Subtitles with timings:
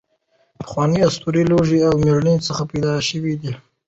[0.59, 3.51] پخوانۍ اسطورې له لوږې او مړینې څخه پیدا شوې دي.